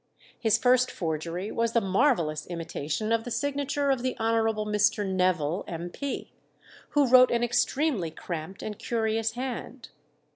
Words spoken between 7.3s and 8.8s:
extremely cramped and